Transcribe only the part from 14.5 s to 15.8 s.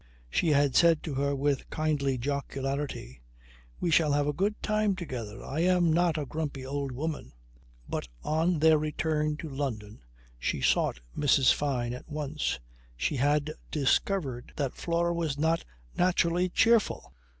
that Flora was not